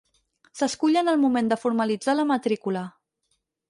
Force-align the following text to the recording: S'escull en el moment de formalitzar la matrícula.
S'escull 0.61 0.97
en 1.03 1.13
el 1.13 1.21
moment 1.27 1.53
de 1.53 1.59
formalitzar 1.67 2.19
la 2.19 2.29
matrícula. 2.35 2.87